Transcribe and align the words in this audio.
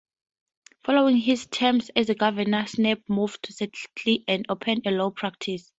Following 0.83 1.17
his 1.17 1.45
term 1.45 1.79
as 1.95 2.09
governor, 2.17 2.65
Knapp 2.75 3.07
moved 3.07 3.43
to 3.43 3.53
Seattle 3.53 4.23
and 4.27 4.47
opened 4.49 4.87
a 4.87 4.89
law 4.89 5.11
practice. 5.11 5.69